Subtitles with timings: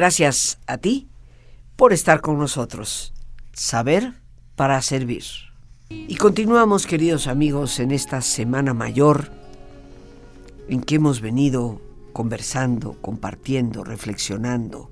[0.00, 1.10] Gracias a ti
[1.76, 3.12] por estar con nosotros.
[3.52, 4.14] Saber
[4.56, 5.24] para servir.
[5.90, 9.30] Y continuamos, queridos amigos, en esta Semana Mayor
[10.70, 11.82] en que hemos venido
[12.14, 14.90] conversando, compartiendo, reflexionando.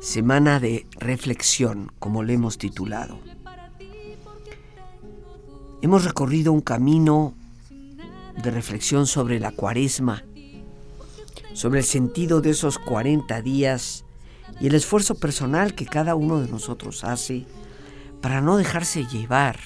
[0.00, 3.16] Semana de reflexión, como le hemos titulado.
[5.82, 7.34] Hemos recorrido un camino
[8.42, 10.24] de reflexión sobre la cuaresma,
[11.52, 14.04] sobre el sentido de esos 40 días
[14.58, 17.46] y el esfuerzo personal que cada uno de nosotros hace
[18.20, 19.58] para no dejarse llevar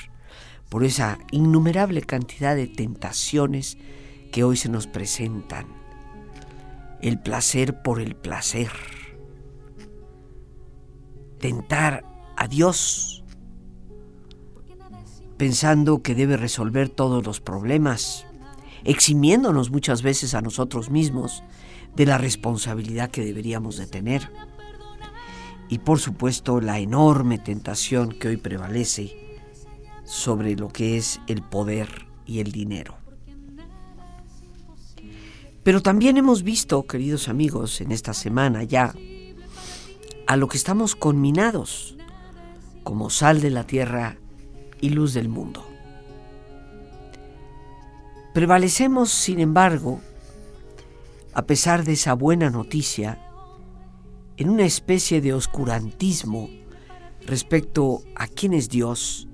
[0.68, 3.78] por esa innumerable cantidad de tentaciones
[4.32, 5.66] que hoy se nos presentan.
[7.00, 8.70] El placer por el placer.
[11.38, 12.04] Tentar
[12.36, 13.24] a Dios
[15.36, 18.26] pensando que debe resolver todos los problemas,
[18.84, 21.42] eximiéndonos muchas veces a nosotros mismos
[21.94, 24.30] de la responsabilidad que deberíamos de tener.
[25.74, 29.40] Y por supuesto la enorme tentación que hoy prevalece
[30.04, 32.96] sobre lo que es el poder y el dinero.
[35.64, 38.94] Pero también hemos visto, queridos amigos, en esta semana ya,
[40.28, 41.96] a lo que estamos conminados
[42.84, 44.16] como sal de la tierra
[44.80, 45.66] y luz del mundo.
[48.32, 50.00] Prevalecemos, sin embargo,
[51.32, 53.23] a pesar de esa buena noticia,
[54.36, 56.48] en una especie de oscurantismo
[57.26, 59.28] respecto a quién es Dios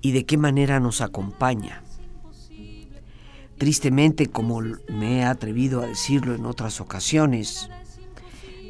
[0.00, 1.82] y de qué manera nos acompaña.
[3.56, 7.68] Tristemente, como me he atrevido a decirlo en otras ocasiones,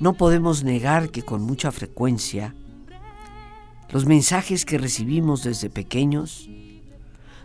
[0.01, 2.55] no podemos negar que con mucha frecuencia
[3.91, 6.49] los mensajes que recibimos desde pequeños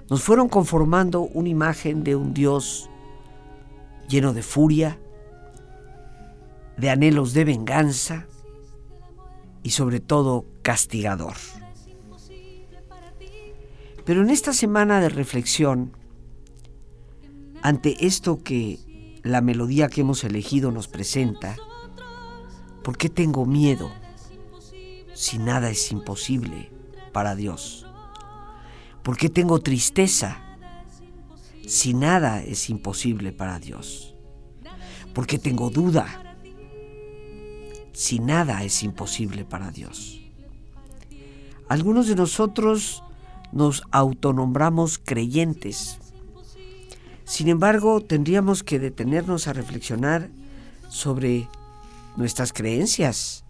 [0.10, 2.90] nos fueron conformando una imagen de un Dios
[4.08, 5.00] lleno de furia,
[6.78, 8.28] de anhelos de venganza
[9.64, 11.36] y sobre todo castigador.
[14.06, 15.96] Pero en esta semana de reflexión,
[17.62, 21.56] ante esto que la melodía que hemos elegido nos presenta,
[22.84, 23.90] ¿por qué tengo miedo
[25.14, 26.72] si nada es imposible
[27.14, 27.88] para Dios?
[29.04, 30.58] ¿Por qué tengo tristeza
[31.66, 34.16] si nada es imposible para Dios?
[35.14, 36.23] ¿Por qué tengo duda
[37.94, 40.20] si nada es imposible para Dios?
[41.70, 43.04] Algunos de nosotros
[43.52, 46.00] nos autonombramos creyentes.
[47.24, 50.30] Sin embargo, tendríamos que detenernos a reflexionar
[50.90, 51.48] sobre
[52.18, 53.46] nuestras creencias,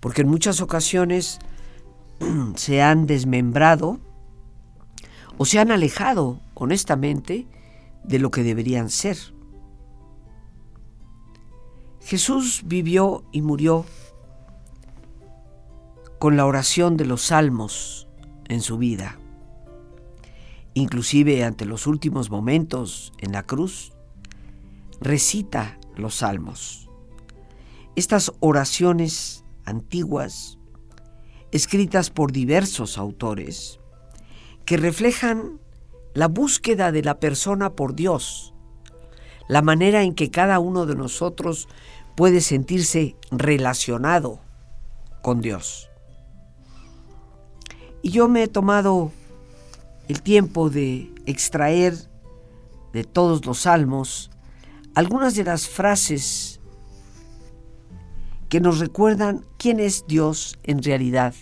[0.00, 1.38] porque en muchas ocasiones
[2.56, 4.00] se han desmembrado
[5.38, 7.46] o se han alejado honestamente
[8.04, 9.18] de lo que deberían ser.
[12.04, 13.84] Jesús vivió y murió
[16.18, 18.08] con la oración de los salmos
[18.48, 19.18] en su vida
[20.74, 23.92] inclusive ante los últimos momentos en la cruz,
[25.00, 26.88] recita los salmos.
[27.96, 30.58] Estas oraciones antiguas,
[31.50, 33.78] escritas por diversos autores,
[34.64, 35.60] que reflejan
[36.14, 38.51] la búsqueda de la persona por Dios,
[39.52, 41.68] la manera en que cada uno de nosotros
[42.14, 44.40] puede sentirse relacionado
[45.20, 45.90] con Dios.
[48.00, 49.12] Y yo me he tomado
[50.08, 51.94] el tiempo de extraer
[52.94, 54.30] de todos los salmos
[54.94, 56.58] algunas de las frases
[58.48, 61.34] que nos recuerdan quién es Dios en realidad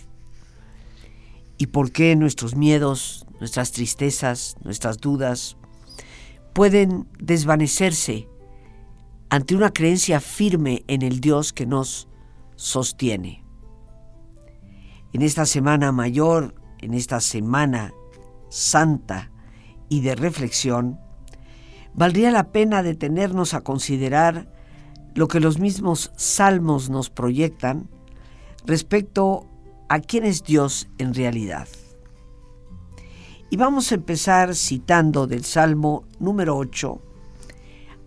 [1.57, 5.55] y por qué nuestros miedos, nuestras tristezas, nuestras dudas
[6.53, 8.27] pueden desvanecerse
[9.29, 12.09] ante una creencia firme en el Dios que nos
[12.55, 13.43] sostiene.
[15.13, 17.93] En esta semana mayor, en esta semana
[18.49, 19.31] santa
[19.89, 20.99] y de reflexión,
[21.93, 24.51] valdría la pena detenernos a considerar
[25.15, 27.89] lo que los mismos salmos nos proyectan
[28.65, 29.47] respecto
[29.89, 31.67] a quién es Dios en realidad.
[33.51, 37.01] Y vamos a empezar citando del Salmo número 8,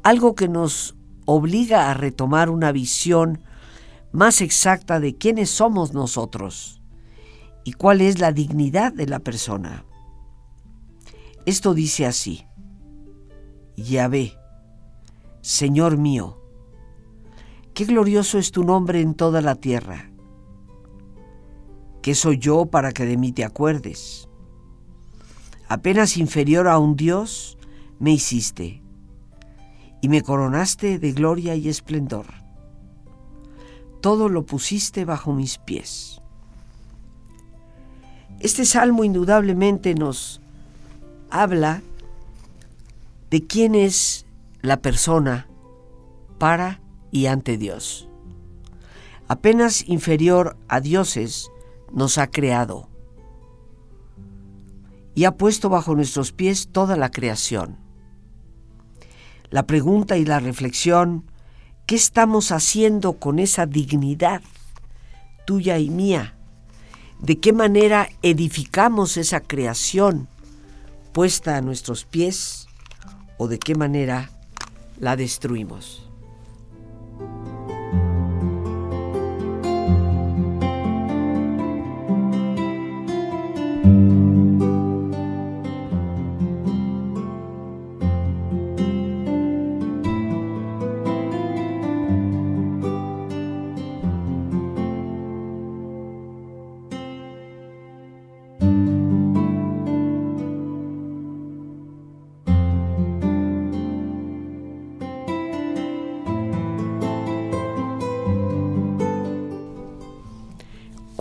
[0.03, 0.97] algo que nos
[1.27, 3.43] obliga a retomar una visión
[4.11, 6.81] más exacta de quiénes somos nosotros
[7.63, 9.85] y cuál es la dignidad de la persona.
[11.45, 12.47] Esto dice así,
[13.77, 14.39] Yahvé,
[15.43, 16.41] Señor mío,
[17.75, 20.11] qué glorioso es tu nombre en toda la tierra.
[22.01, 24.27] ¿Qué soy yo para que de mí te acuerdes?
[25.75, 27.59] Apenas inferior a un Dios
[27.99, 28.81] me hiciste
[30.01, 32.27] y me coronaste de gloria y esplendor.
[34.01, 36.23] todo lo pusiste bajo mis pies.
[38.39, 40.41] Este salmo indudablemente nos
[41.29, 41.83] habla
[43.31, 44.27] de quién es
[44.63, 45.49] la persona
[46.39, 46.81] para
[47.11, 48.09] y ante Dios.
[49.27, 51.51] Apenas inferior a dioses
[51.93, 52.94] nos ha creado
[55.15, 57.79] y ha puesto bajo nuestros pies toda la creación.
[59.51, 61.31] La pregunta y la reflexión,
[61.87, 64.43] ¿qué estamos haciendo con esa dignidad
[65.47, 66.35] tuya y mía?
[67.21, 70.29] ¿De qué manera edificamos esa creación
[71.13, 72.67] puesta a nuestros pies
[73.39, 74.31] o de qué manera
[74.99, 76.04] la destruimos?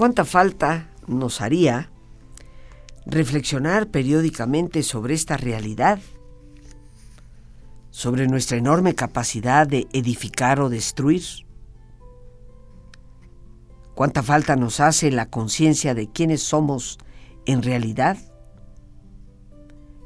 [0.03, 1.89] ¿Cuánta falta nos haría
[3.05, 5.97] reflexionar periódicamente sobre esta realidad?
[7.89, 11.23] sobre nuestra enorme capacidad de edificar o destruir.
[13.95, 16.97] ¿Cuánta falta nos hace la conciencia de quiénes somos
[17.45, 18.17] en realidad?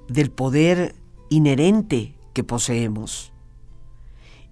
[0.09, 0.94] Del poder
[1.31, 3.33] inherente que poseemos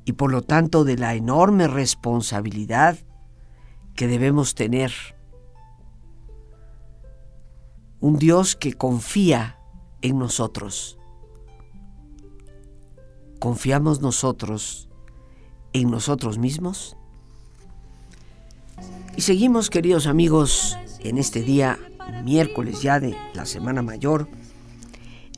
[0.05, 2.97] y por lo tanto de la enorme responsabilidad
[3.93, 5.14] que debemos tener
[8.05, 9.57] un Dios que confía
[10.03, 10.99] en nosotros.
[13.39, 14.87] ¿Confiamos nosotros
[15.73, 16.95] en nosotros mismos?
[19.17, 21.79] Y seguimos, queridos amigos, en este día,
[22.23, 24.29] miércoles ya de la Semana Mayor,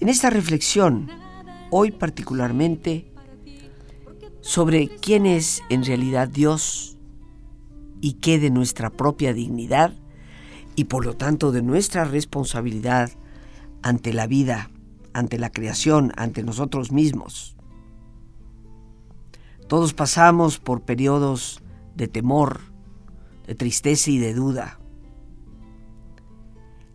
[0.01, 1.09] en esta reflexión,
[1.71, 3.09] hoy particularmente,
[4.41, 6.97] sobre quién es en realidad Dios
[8.01, 9.93] y qué de nuestra propia dignidad
[10.77, 13.09] y por lo tanto de nuestra responsabilidad
[13.81, 14.69] ante la vida,
[15.11, 17.57] ante la creación, ante nosotros mismos.
[19.67, 21.63] Todos pasamos por periodos
[21.95, 22.61] de temor,
[23.47, 24.79] de tristeza y de duda.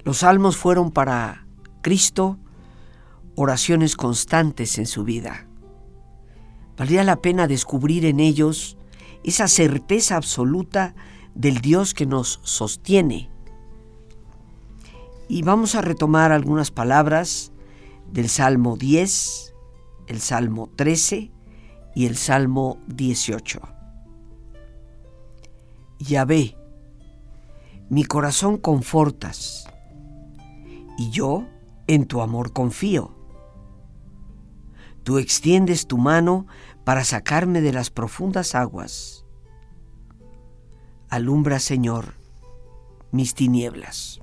[0.05, 1.45] Los salmos fueron para
[1.83, 2.39] Cristo
[3.35, 5.49] oraciones constantes en su vida.
[6.77, 8.77] Valía la pena descubrir en ellos
[9.25, 10.95] esa certeza absoluta
[11.35, 13.32] del Dios que nos sostiene
[15.29, 17.53] y vamos a retomar algunas palabras
[18.11, 19.55] del Salmo 10,
[20.07, 21.33] el Salmo 13
[21.95, 23.61] y el Salmo 18.
[25.99, 26.57] Yahvé,
[27.89, 29.69] mi corazón confortas,
[30.99, 31.47] y yo
[31.87, 33.15] en tu amor confío.
[35.05, 36.47] Tú extiendes tu mano
[36.85, 39.27] para sacarme de las profundas aguas.
[41.09, 42.15] Alumbra, Señor,
[43.11, 44.22] mis tinieblas.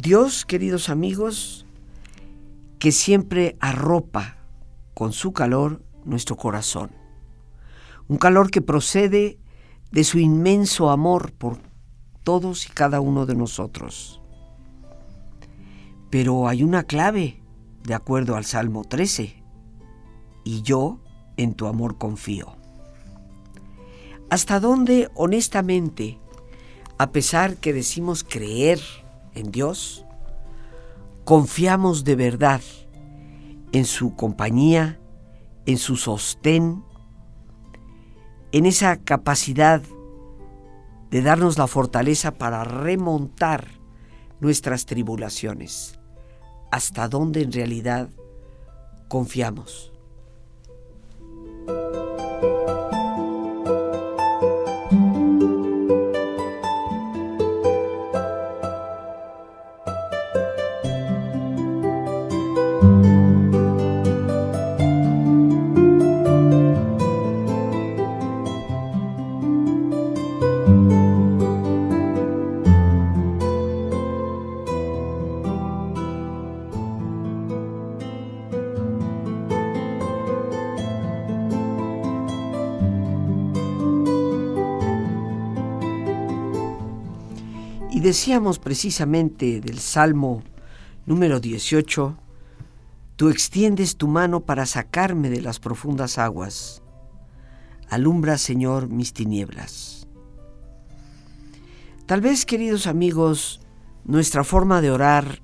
[0.00, 1.66] Dios, queridos amigos,
[2.78, 4.38] que siempre arropa
[4.94, 6.90] con su calor nuestro corazón.
[8.08, 9.38] Un calor que procede
[9.90, 11.58] de su inmenso amor por
[12.24, 14.22] todos y cada uno de nosotros.
[16.08, 17.42] Pero hay una clave,
[17.82, 19.42] de acuerdo al Salmo 13,
[20.44, 20.98] y yo
[21.36, 22.56] en tu amor confío.
[24.30, 26.18] ¿Hasta dónde honestamente,
[26.96, 28.80] a pesar que decimos creer
[29.34, 30.04] en Dios,
[31.24, 32.60] confiamos de verdad
[33.72, 34.98] en su compañía,
[35.66, 36.84] en su sostén,
[38.52, 39.82] en esa capacidad
[41.10, 43.66] de darnos la fortaleza para remontar
[44.40, 45.98] nuestras tribulaciones,
[46.70, 48.08] hasta donde en realidad
[49.08, 49.92] confiamos.
[88.10, 90.42] Decíamos precisamente del Salmo
[91.06, 92.16] número 18,
[93.20, 96.82] Tú extiendes tu mano para sacarme de las profundas aguas.
[97.90, 100.08] Alumbra, Señor, mis tinieblas.
[102.06, 103.60] Tal vez, queridos amigos,
[104.06, 105.42] nuestra forma de orar,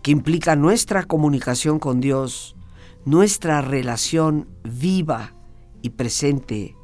[0.00, 2.56] que implica nuestra comunicación con Dios,
[3.04, 5.34] nuestra relación viva
[5.82, 6.74] y presente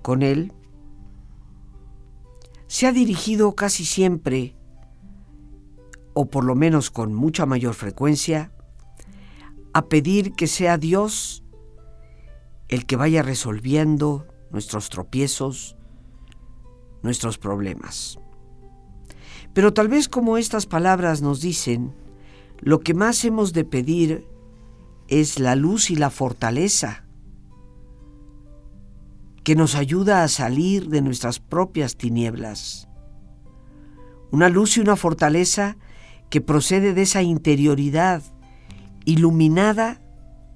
[0.00, 0.54] con Él,
[2.68, 4.56] se ha dirigido casi siempre,
[6.14, 8.50] o por lo menos con mucha mayor frecuencia,
[9.76, 11.44] a pedir que sea Dios
[12.68, 15.76] el que vaya resolviendo nuestros tropiezos,
[17.02, 18.18] nuestros problemas.
[19.52, 21.94] Pero tal vez como estas palabras nos dicen,
[22.58, 24.26] lo que más hemos de pedir
[25.08, 27.04] es la luz y la fortaleza
[29.44, 32.88] que nos ayuda a salir de nuestras propias tinieblas.
[34.30, 35.76] Una luz y una fortaleza
[36.30, 38.22] que procede de esa interioridad
[39.06, 40.02] iluminada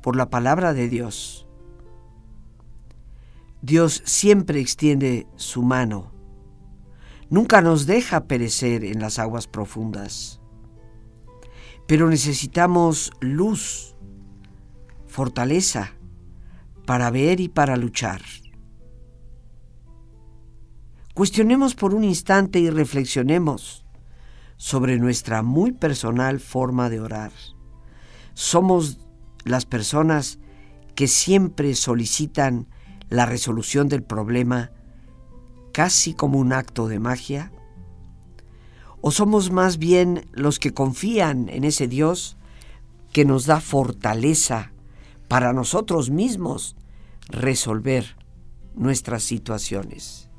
[0.02, 1.46] por la palabra de Dios.
[3.62, 6.12] Dios siempre extiende su mano,
[7.30, 10.40] nunca nos deja perecer en las aguas profundas,
[11.86, 13.94] pero necesitamos luz,
[15.06, 15.92] fortaleza
[16.86, 18.22] para ver y para luchar.
[21.14, 23.84] Cuestionemos por un instante y reflexionemos
[24.56, 27.32] sobre nuestra muy personal forma de orar.
[28.40, 28.96] Somos
[29.44, 30.38] las personas
[30.94, 32.68] que siempre solicitan
[33.10, 34.70] la resolución del problema
[35.74, 37.52] casi como un acto de magia?
[39.02, 42.38] ¿O somos más bien los que confían en ese Dios
[43.12, 44.72] que nos da fortaleza
[45.28, 46.76] para nosotros mismos
[47.28, 48.16] resolver
[48.74, 50.30] nuestras situaciones?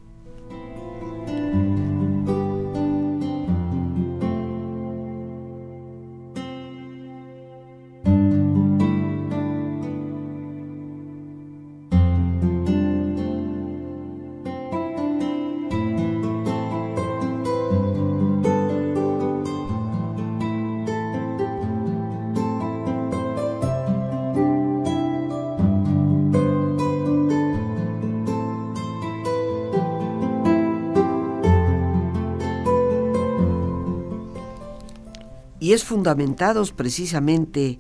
[35.62, 37.80] Y es fundamentados precisamente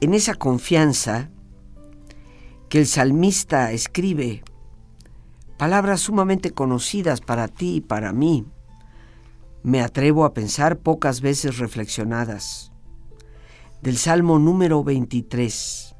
[0.00, 1.28] en esa confianza
[2.70, 4.42] que el salmista escribe,
[5.58, 8.46] palabras sumamente conocidas para ti y para mí,
[9.62, 12.72] me atrevo a pensar pocas veces reflexionadas,
[13.82, 15.94] del Salmo número 23.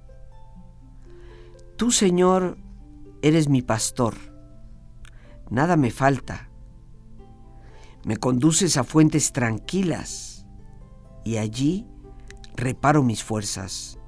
[1.77, 2.57] Tú, Señor,
[3.21, 4.15] eres mi pastor,
[5.51, 6.49] nada me falta,
[8.05, 10.30] me conduces a fuentes tranquilas,
[11.25, 11.87] y allí
[12.57, 13.99] reparo mis fuerzas.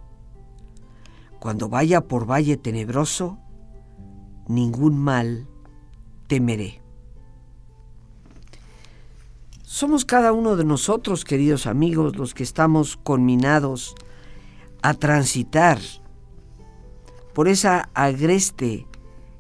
[1.38, 3.38] Cuando vaya por valle tenebroso,
[4.49, 5.49] ningún mal
[6.28, 6.81] temeré.
[9.62, 13.95] Somos cada uno de nosotros, queridos amigos, los que estamos conminados
[14.83, 15.78] a transitar
[17.33, 18.87] por esa agreste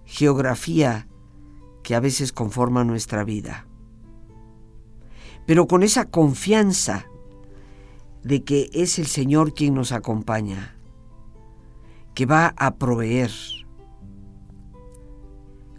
[0.06, 1.06] geografía
[1.82, 3.66] que a veces conforma nuestra vida.
[5.46, 7.06] Pero con esa confianza
[8.22, 10.76] de que es el Señor quien nos acompaña,
[12.14, 13.30] que va a proveer,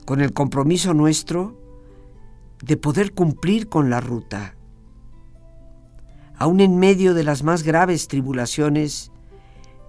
[0.05, 1.57] con el compromiso nuestro
[2.61, 4.55] de poder cumplir con la ruta.
[6.35, 9.11] Aún en medio de las más graves tribulaciones,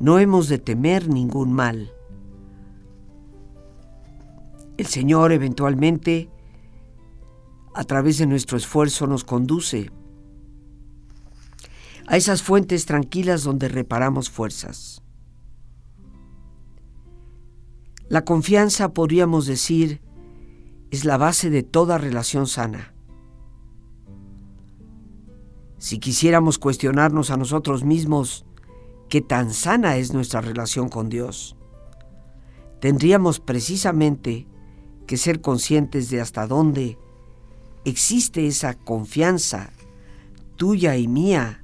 [0.01, 1.93] no hemos de temer ningún mal.
[4.77, 6.31] El Señor eventualmente,
[7.75, 9.91] a través de nuestro esfuerzo, nos conduce
[12.07, 15.03] a esas fuentes tranquilas donde reparamos fuerzas.
[18.09, 20.03] La confianza, podríamos decir,
[20.91, 22.95] es la base de toda relación sana.
[25.79, 28.45] Si quisiéramos cuestionarnos a nosotros mismos
[29.09, 31.57] qué tan sana es nuestra relación con Dios,
[32.81, 34.47] tendríamos precisamente
[35.07, 36.99] que ser conscientes de hasta dónde
[37.85, 39.71] existe esa confianza
[40.57, 41.64] tuya y mía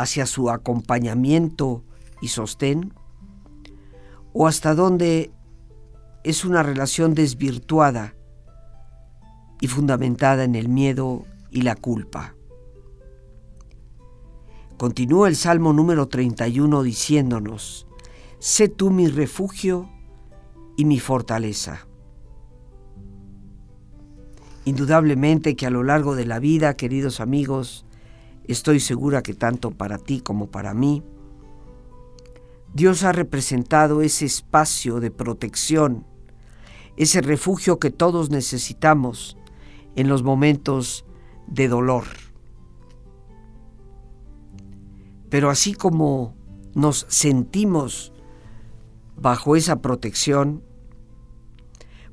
[0.00, 1.84] hacia su acompañamiento
[2.20, 2.94] y sostén?
[4.32, 5.30] ¿O hasta dónde
[6.24, 8.14] es una relación desvirtuada
[9.60, 12.34] y fundamentada en el miedo y la culpa?
[14.78, 17.86] Continúa el Salmo número 31 diciéndonos,
[18.38, 19.90] Sé tú mi refugio
[20.78, 21.86] y mi fortaleza.
[24.64, 27.84] Indudablemente que a lo largo de la vida, queridos amigos,
[28.50, 31.04] Estoy segura que tanto para ti como para mí,
[32.74, 36.04] Dios ha representado ese espacio de protección,
[36.96, 39.36] ese refugio que todos necesitamos
[39.94, 41.04] en los momentos
[41.46, 42.02] de dolor.
[45.28, 46.34] Pero así como
[46.74, 48.12] nos sentimos
[49.14, 50.64] bajo esa protección,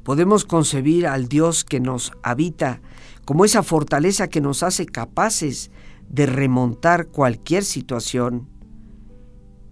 [0.03, 2.79] podemos concebir al Dios que nos habita
[3.25, 5.72] como esa fortaleza que nos hace capaces
[6.09, 8.49] de remontar cualquier situación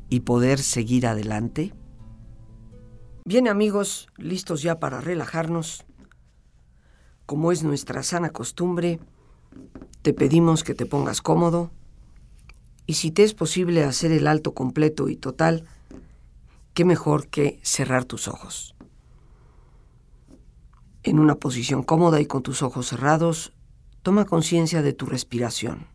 [0.09, 1.73] y poder seguir adelante?
[3.25, 5.85] Bien amigos, listos ya para relajarnos.
[7.25, 8.99] Como es nuestra sana costumbre,
[10.01, 11.71] te pedimos que te pongas cómodo
[12.85, 15.65] y si te es posible hacer el alto completo y total,
[16.75, 18.75] qué mejor que cerrar tus ojos.
[21.01, 23.53] En una posición cómoda y con tus ojos cerrados,
[24.03, 25.94] toma conciencia de tu respiración.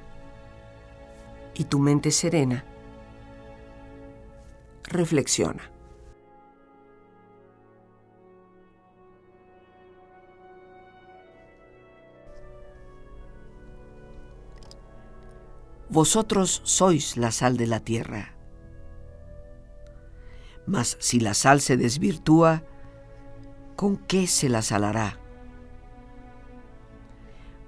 [1.55, 2.65] y tu mente serena,
[4.83, 5.71] reflexiona.
[15.91, 18.33] Vosotros sois la sal de la tierra.
[20.65, 22.63] Mas si la sal se desvirtúa,
[23.75, 25.19] ¿con qué se la salará?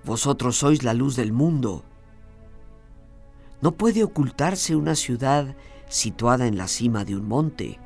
[0.06, 1.84] Vosotros sois la luz del mundo.
[3.64, 5.56] No puede ocultarse una ciudad
[5.88, 7.80] situada en la cima de un monte,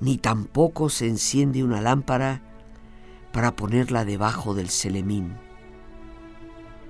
[0.00, 2.42] ni tampoco se enciende una lámpara
[3.32, 5.36] para ponerla debajo del celemín,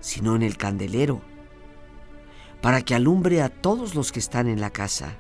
[0.01, 1.21] sino en el candelero,
[2.63, 5.15] para que alumbre a todos los que están en la casa.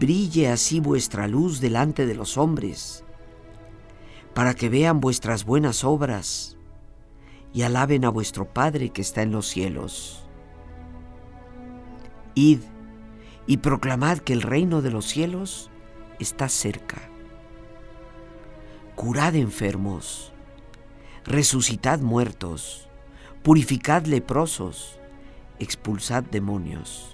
[0.00, 3.04] Brille así vuestra luz delante de los hombres
[4.34, 6.56] para que vean vuestras buenas obras
[7.54, 10.26] y alaben a vuestro Padre que está en los cielos.
[12.34, 12.58] Id
[13.46, 15.70] y proclamad que el reino de los cielos
[16.18, 17.08] está cerca.
[18.96, 20.32] Curad enfermos,
[21.24, 22.88] resucitad muertos,
[23.44, 24.98] purificad leprosos,
[25.60, 27.13] expulsad demonios.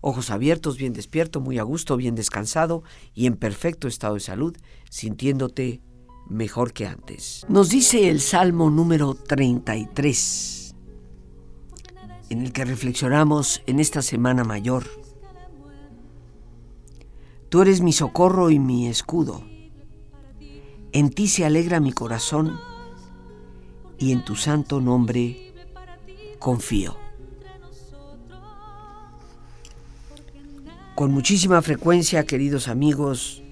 [0.00, 2.82] ojos abiertos, bien despierto, muy a gusto, bien descansado
[3.14, 4.56] y en perfecto estado de salud,
[4.90, 5.80] sintiéndote
[6.28, 7.44] mejor que antes.
[7.48, 10.74] Nos dice el Salmo número 33,
[12.30, 14.84] en el que reflexionamos en esta semana mayor.
[17.48, 19.42] Tú eres mi socorro y mi escudo.
[20.92, 22.58] En ti se alegra mi corazón
[23.98, 25.54] y en tu santo nombre
[26.38, 27.07] confío.
[30.98, 33.44] Con muchísima frecuencia, queridos amigos,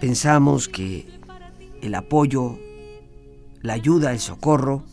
[0.00, 1.08] pensamos que
[1.82, 2.56] el apoyo,
[3.62, 4.84] la ayuda, el socorro,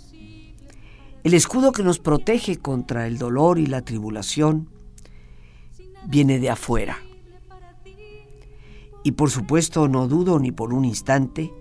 [1.23, 4.67] el escudo que nos protege contra el dolor y la tribulación,
[6.07, 6.97] viene de afuera.
[9.03, 11.53] Y por supuesto no dudo ni por un instante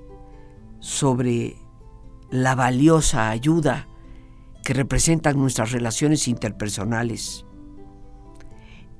[0.80, 1.56] sobre
[2.30, 3.88] la valiosa ayuda
[4.64, 7.44] que representan nuestras relaciones interpersonales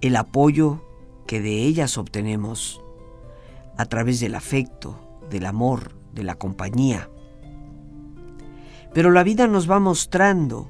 [0.02, 0.82] el apoyo
[1.26, 2.82] que de ellas obtenemos
[3.78, 4.98] a través del afecto,
[5.30, 7.08] del amor, de la compañía.
[8.92, 10.68] Pero la vida nos va mostrando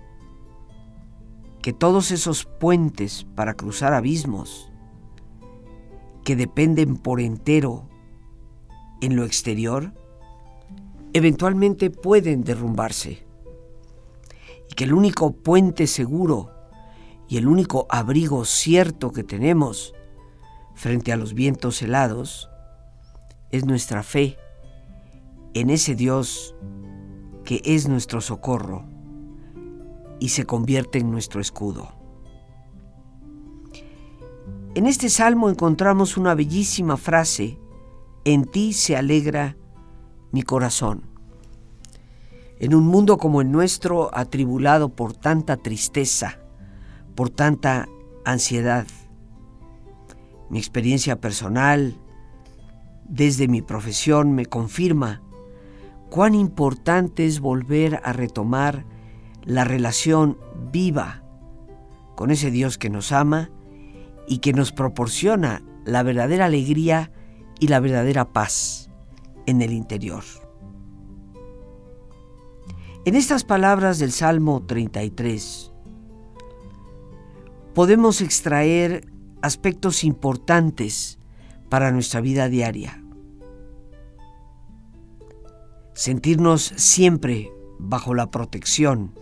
[1.63, 4.71] que todos esos puentes para cruzar abismos,
[6.25, 7.89] que dependen por entero
[9.01, 9.95] en lo exterior,
[11.15, 13.27] eventualmente pueden derrumbarse.
[14.71, 16.51] Y que el único puente seguro
[17.33, 19.95] y el único abrigo cierto que tenemos
[20.75, 22.51] frente a los vientos helados
[23.51, 24.37] es nuestra fe
[25.55, 26.55] en ese Dios
[27.43, 28.85] que es nuestro socorro
[30.21, 31.95] y se convierte en nuestro escudo.
[34.75, 37.59] En este salmo encontramos una bellísima frase,
[38.27, 39.57] en ti se alegra
[40.33, 41.05] mi corazón.
[42.61, 46.42] En un mundo como el nuestro, atribulado por tanta tristeza,
[47.15, 47.89] por tanta
[48.25, 48.87] ansiedad.
[50.51, 51.99] Mi experiencia personal
[53.09, 55.23] desde mi profesión me confirma
[56.11, 58.85] cuán importante es volver a retomar
[59.45, 60.39] la relación
[60.73, 61.23] viva
[62.15, 63.51] con ese Dios que nos ama
[64.29, 67.11] y que nos proporciona la verdadera alegría
[67.59, 68.91] y la verdadera paz
[69.47, 70.23] en el interior.
[73.05, 75.72] En estas palabras del Salmo 33,
[77.75, 79.07] podemos extraer
[79.41, 81.19] aspectos importantes
[81.69, 83.03] para nuestra vida diaria.
[85.95, 89.19] Sentirnos siempre bajo la protección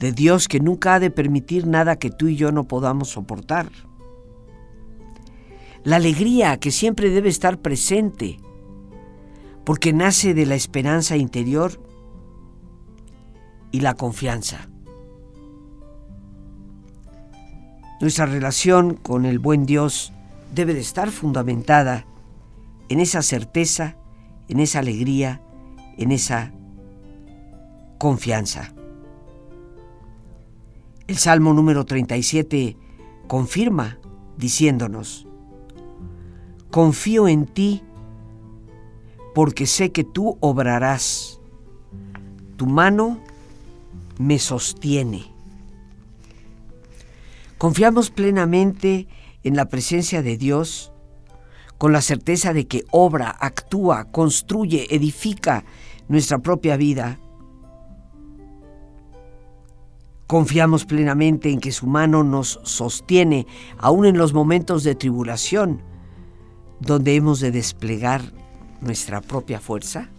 [0.00, 3.70] de Dios que nunca ha de permitir nada que tú y yo no podamos soportar.
[5.84, 8.38] La alegría que siempre debe estar presente
[9.64, 11.80] porque nace de la esperanza interior
[13.70, 14.68] y la confianza.
[18.00, 20.12] Nuestra relación con el buen Dios
[20.54, 22.06] debe de estar fundamentada
[22.88, 23.96] en esa certeza,
[24.48, 25.40] en esa alegría,
[25.96, 26.52] en esa
[27.98, 28.74] confianza.
[31.06, 32.76] El Salmo número 37
[33.26, 33.98] confirma
[34.36, 35.26] diciéndonos,
[36.70, 37.82] confío en ti
[39.34, 41.40] porque sé que tú obrarás.
[42.56, 43.18] Tu mano
[44.18, 45.33] me sostiene.
[47.58, 49.06] Confiamos plenamente
[49.42, 50.92] en la presencia de Dios
[51.78, 55.64] con la certeza de que obra, actúa, construye, edifica
[56.08, 57.18] nuestra propia vida.
[60.26, 63.46] Confiamos plenamente en que su mano nos sostiene,
[63.78, 65.82] aún en los momentos de tribulación,
[66.80, 68.22] donde hemos de desplegar
[68.80, 70.10] nuestra propia fuerza?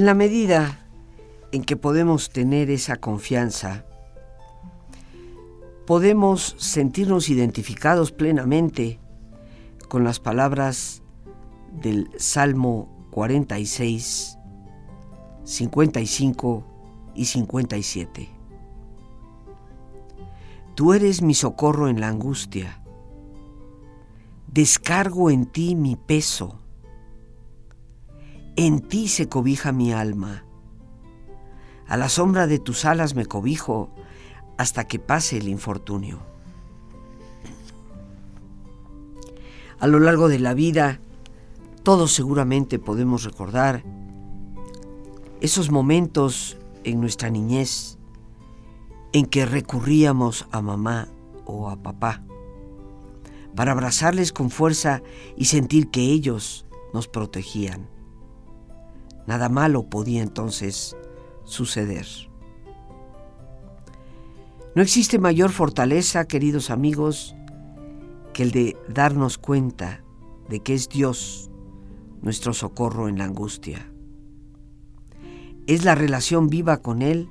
[0.00, 0.78] En la medida
[1.52, 3.84] en que podemos tener esa confianza,
[5.86, 8.98] podemos sentirnos identificados plenamente
[9.90, 11.02] con las palabras
[11.82, 14.38] del Salmo 46,
[15.44, 16.64] 55
[17.14, 18.30] y 57.
[20.76, 22.82] Tú eres mi socorro en la angustia.
[24.46, 26.59] Descargo en ti mi peso
[28.56, 30.44] en ti se cobija mi alma.
[31.86, 33.90] A la sombra de tus alas me cobijo
[34.58, 36.20] hasta que pase el infortunio.
[39.78, 41.00] A lo largo de la vida,
[41.82, 43.82] todos seguramente podemos recordar
[45.40, 47.98] esos momentos en nuestra niñez
[49.12, 51.08] en que recurríamos a mamá
[51.46, 52.22] o a papá
[53.56, 55.02] para abrazarles con fuerza
[55.36, 57.88] y sentir que ellos nos protegían.
[59.30, 60.96] Nada malo podía entonces
[61.44, 62.04] suceder.
[64.74, 67.36] No existe mayor fortaleza, queridos amigos,
[68.32, 70.02] que el de darnos cuenta
[70.48, 71.48] de que es Dios
[72.22, 73.92] nuestro socorro en la angustia.
[75.68, 77.28] Es la relación viva con Él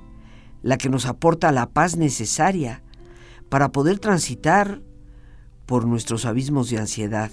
[0.62, 2.82] la que nos aporta la paz necesaria
[3.50, 4.80] para poder transitar
[5.66, 7.30] por nuestros abismos de ansiedad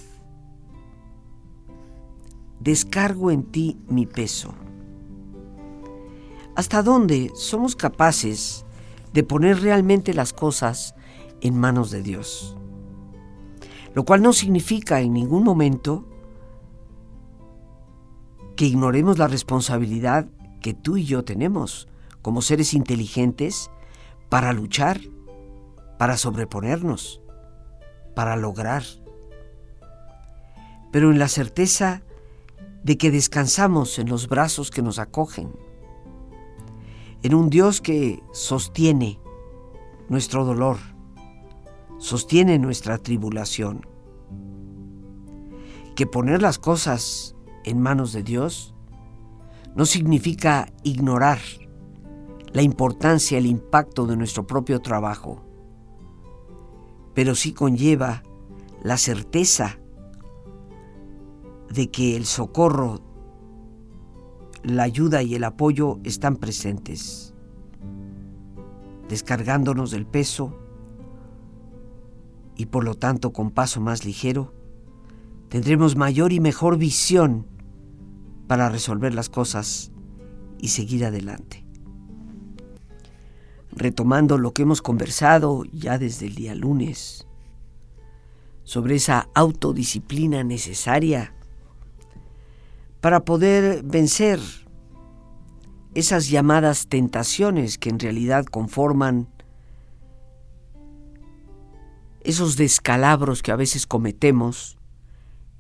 [2.60, 4.54] descargo en ti mi peso.
[6.56, 8.66] ¿Hasta dónde somos capaces
[9.14, 10.96] de poner realmente las cosas
[11.42, 12.58] en manos de Dios?
[13.94, 16.08] Lo cual no significa en ningún momento
[18.56, 20.28] que ignoremos la responsabilidad
[20.62, 21.88] que tú y yo tenemos
[22.22, 23.70] como seres inteligentes
[24.30, 25.00] para luchar,
[25.98, 27.22] para sobreponernos,
[28.16, 28.84] para lograr.
[30.92, 32.02] Pero en la certeza
[32.88, 35.52] de que descansamos en los brazos que nos acogen,
[37.22, 39.20] en un Dios que sostiene
[40.08, 40.78] nuestro dolor,
[41.98, 43.86] sostiene nuestra tribulación,
[45.98, 48.74] que poner las cosas en manos de Dios
[49.76, 51.40] no significa ignorar
[52.54, 55.44] la importancia, el impacto de nuestro propio trabajo,
[57.14, 58.24] pero sí conlleva
[58.82, 59.78] la certeza
[61.70, 63.02] de que el socorro,
[64.64, 67.34] la ayuda y el apoyo están presentes,
[69.10, 70.58] descargándonos del peso
[72.56, 74.54] y por lo tanto con paso más ligero,
[75.50, 77.46] tendremos mayor y mejor visión
[78.48, 79.92] para resolver las cosas
[80.58, 81.64] y seguir adelante.
[83.72, 87.28] Retomando lo que hemos conversado ya desde el día lunes,
[88.64, 91.37] sobre esa autodisciplina necesaria
[93.02, 94.40] para poder vencer
[95.94, 99.28] esas llamadas tentaciones que en realidad conforman
[102.22, 104.78] esos descalabros que a veces cometemos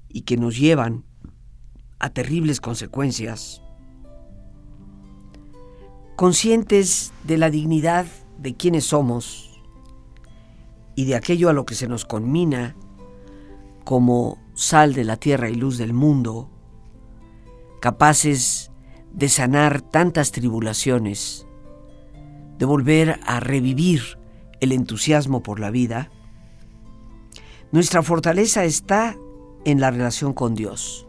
[0.10, 1.06] y que nos llevan
[2.00, 3.62] a terribles consecuencias.
[6.16, 8.06] Conscientes de la dignidad
[8.38, 9.62] de quienes somos
[10.96, 12.76] y de aquello a lo que se nos conmina
[13.84, 16.50] como sal de la tierra y luz del mundo,
[17.80, 18.72] capaces
[19.12, 21.48] de sanar tantas tribulaciones,
[22.58, 24.02] de volver a revivir
[24.60, 26.10] el entusiasmo por la vida,
[27.72, 29.18] nuestra fortaleza está
[29.66, 31.08] en la relación con Dios.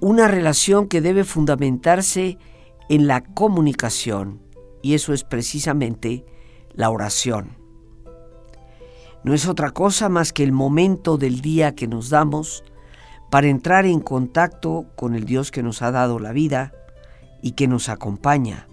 [0.00, 2.38] Una relación que debe fundamentarse
[2.88, 4.42] en la comunicación,
[4.82, 6.26] y eso es precisamente
[6.74, 7.56] la oración.
[9.24, 12.62] No es otra cosa más que el momento del día que nos damos
[13.30, 16.72] para entrar en contacto con el Dios que nos ha dado la vida
[17.42, 18.68] y que nos acompaña.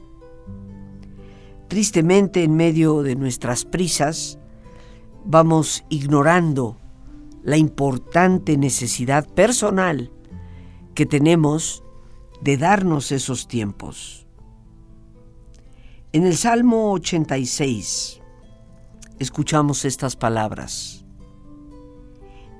[1.68, 4.38] Tristemente, en medio de nuestras prisas,
[5.26, 6.78] vamos ignorando
[7.44, 10.12] la importante necesidad personal
[10.96, 11.84] que tenemos
[12.42, 14.28] de darnos esos tiempos.
[16.14, 18.22] En el Salmo 86
[19.20, 21.06] escuchamos estas palabras.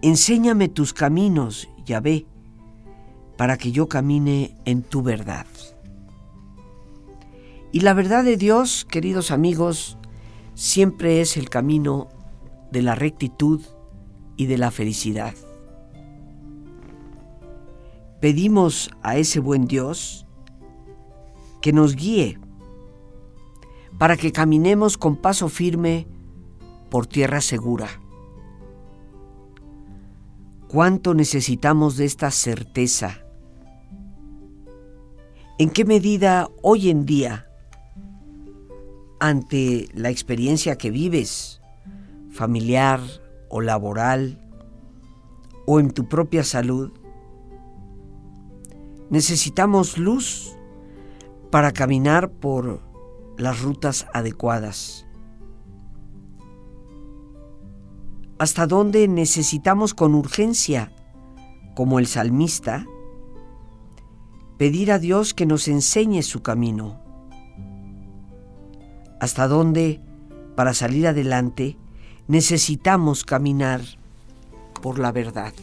[0.02, 2.26] Enséñame tus caminos, Yahvé,
[3.38, 5.46] para que yo camine en tu verdad.
[7.72, 9.98] Y la verdad de Dios, queridos amigos,
[10.56, 12.10] siempre es el camino
[12.72, 13.62] de la rectitud
[14.36, 15.34] y de la felicidad.
[18.20, 20.28] Pedimos a ese buen Dios
[21.62, 22.40] que nos guíe
[23.98, 26.08] para que caminemos con paso firme
[26.90, 28.01] por tierra segura.
[30.72, 33.26] ¿Cuánto necesitamos de esta certeza?
[35.60, 37.50] ¿En qué medida hoy en día
[39.20, 41.60] ante la experiencia que vives,
[42.32, 43.02] familiar
[43.50, 44.40] o laboral,
[45.68, 46.94] o en tu propia salud,
[49.10, 50.56] necesitamos luz
[51.52, 52.80] para caminar por
[53.38, 55.06] las rutas adecuadas.
[58.42, 60.92] Hasta dónde necesitamos con urgencia,
[61.76, 62.88] como el salmista,
[64.58, 67.00] pedir a Dios que nos enseñe su camino
[69.20, 70.02] hasta dónde,
[70.56, 71.78] para salir adelante,
[72.28, 73.82] necesitamos caminar
[74.82, 75.54] por la verdad.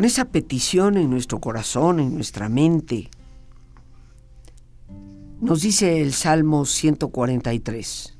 [0.00, 3.10] Con esa petición en nuestro corazón, en nuestra mente.
[5.42, 8.18] Nos dice el Salmo 143,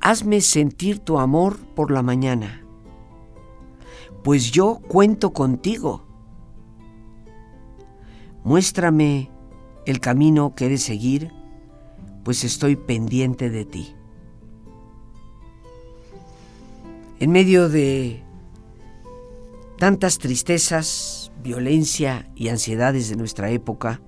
[0.00, 2.66] Hazme sentir tu amor por la mañana,
[4.22, 6.04] pues yo cuento contigo.
[8.44, 9.30] Muéstrame
[9.86, 11.32] el camino que he de seguir,
[12.24, 13.94] pues estoy pendiente de ti.
[17.20, 18.25] En medio de
[19.78, 24.00] tantas tristezas, violencia y ansiedades de nuestra época,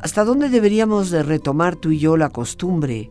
[0.00, 3.10] ¿hasta dónde deberíamos de retomar tú y yo la costumbre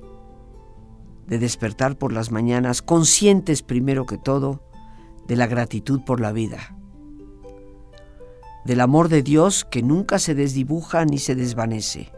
[1.28, 4.62] de despertar por las mañanas conscientes primero que todo
[5.28, 6.76] de la gratitud por la vida?
[8.66, 12.12] Del amor de Dios que nunca se desdibuja ni se desvanece.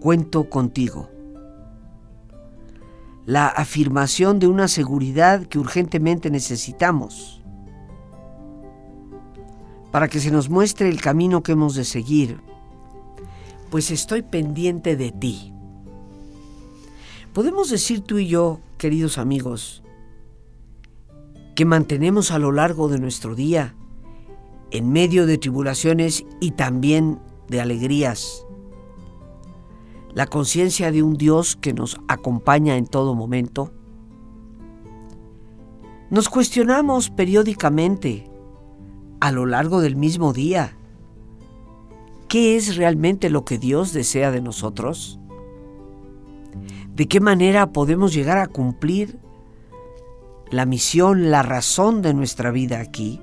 [0.00, 1.13] Cuento contigo
[3.26, 7.42] la afirmación de una seguridad que urgentemente necesitamos
[9.90, 12.40] para que se nos muestre el camino que hemos de seguir,
[13.70, 15.52] pues estoy pendiente de ti.
[17.32, 19.84] Podemos decir tú y yo, queridos amigos,
[21.54, 23.76] que mantenemos a lo largo de nuestro día,
[24.72, 28.43] en medio de tribulaciones y también de alegrías,
[30.14, 33.72] la conciencia de un Dios que nos acompaña en todo momento?
[36.10, 38.30] Nos cuestionamos periódicamente,
[39.20, 40.76] a lo largo del mismo día,
[42.28, 45.18] ¿qué es realmente lo que Dios desea de nosotros?
[46.94, 49.18] ¿De qué manera podemos llegar a cumplir
[50.50, 53.20] la misión, la razón de nuestra vida aquí?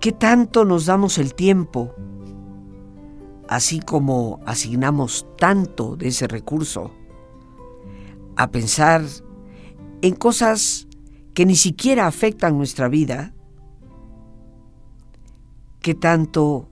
[0.00, 1.94] ¿Qué tanto nos damos el tiempo,
[3.48, 6.92] así como asignamos tanto de ese recurso,
[8.36, 9.02] a pensar
[10.02, 10.86] en cosas
[11.34, 13.34] que ni siquiera afectan nuestra vida?
[15.80, 16.68] ¿Qué tanto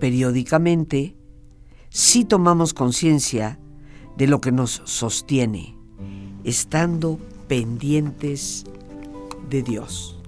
[0.00, 1.16] periódicamente
[1.90, 3.60] si tomamos conciencia
[4.16, 5.76] de lo que nos sostiene,
[6.42, 8.64] estando pendientes
[9.48, 10.18] de Dios.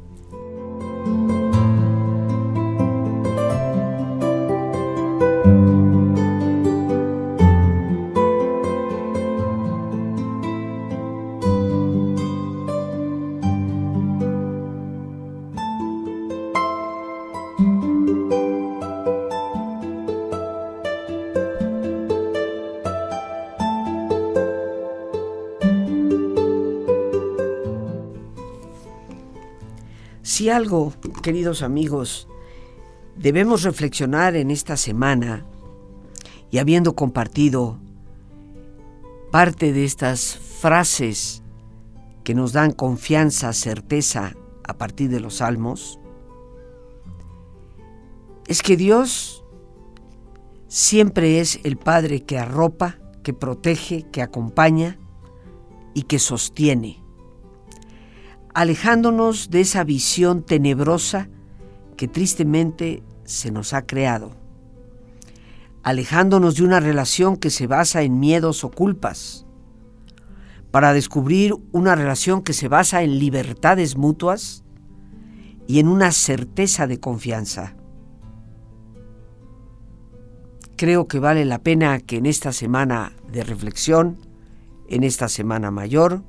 [30.44, 30.92] Si algo,
[31.22, 32.28] queridos amigos,
[33.16, 35.46] debemos reflexionar en esta semana
[36.50, 37.78] y habiendo compartido
[39.32, 41.42] parte de estas frases
[42.24, 44.34] que nos dan confianza, certeza
[44.68, 45.98] a partir de los salmos,
[48.46, 49.46] es que Dios
[50.68, 54.98] siempre es el Padre que arropa, que protege, que acompaña
[55.94, 57.02] y que sostiene
[58.54, 61.28] alejándonos de esa visión tenebrosa
[61.96, 64.30] que tristemente se nos ha creado,
[65.82, 69.44] alejándonos de una relación que se basa en miedos o culpas,
[70.70, 74.64] para descubrir una relación que se basa en libertades mutuas
[75.66, 77.76] y en una certeza de confianza.
[80.76, 84.18] Creo que vale la pena que en esta semana de reflexión,
[84.88, 86.22] en esta semana mayor,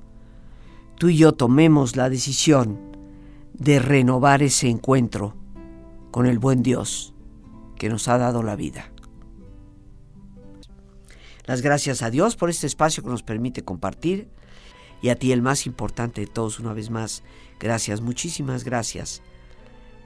[0.98, 2.80] tú y yo tomemos la decisión
[3.54, 5.36] de renovar ese encuentro
[6.12, 7.14] con el buen Dios
[7.78, 8.92] que nos ha dado la vida.
[11.46, 14.30] Las gracias a Dios por este espacio que nos permite compartir
[15.02, 17.24] y a ti el más importante de todos una vez más.
[17.60, 19.22] Gracias, muchísimas gracias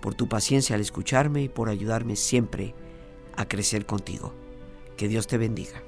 [0.01, 2.75] por tu paciencia al escucharme y por ayudarme siempre
[3.37, 4.33] a crecer contigo.
[4.97, 5.81] Que Dios te bendiga.